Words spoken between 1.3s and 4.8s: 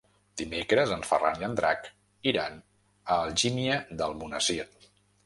i en Drac iran a Algímia d'Almonesir.